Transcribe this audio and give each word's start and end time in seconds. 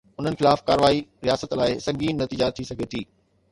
انهن 0.19 0.37
خلاف 0.39 0.63
ڪارروائي 0.69 1.03
رياست 1.27 1.53
لاءِ 1.61 1.77
سنگين 1.87 2.13
نتيجا 2.25 2.51
ٿي 2.57 2.69
سگهي 2.73 2.91
ٿي. 2.97 3.07